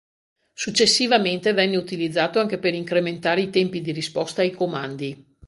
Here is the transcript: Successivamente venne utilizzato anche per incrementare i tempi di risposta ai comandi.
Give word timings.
Successivamente 0.55 1.53
venne 1.53 1.77
utilizzato 1.77 2.39
anche 2.39 2.57
per 2.57 2.73
incrementare 2.73 3.41
i 3.41 3.51
tempi 3.51 3.81
di 3.81 3.91
risposta 3.91 4.41
ai 4.41 4.49
comandi. 4.49 5.37